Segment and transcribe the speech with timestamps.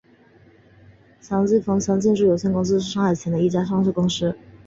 [1.19, 4.35] 祥记冯祥建筑有限公司是一间香港前上市公司。